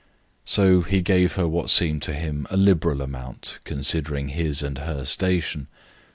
[0.45, 5.05] So he gave her what seemed to him a liberal amount, considering his and her
[5.05, 5.67] station.